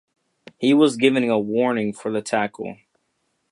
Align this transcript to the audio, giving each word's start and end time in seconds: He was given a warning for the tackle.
He 0.57 0.73
was 0.73 0.95
given 0.97 1.23
a 1.29 1.37
warning 1.37 1.93
for 1.93 2.11
the 2.11 2.23
tackle. 2.23 2.75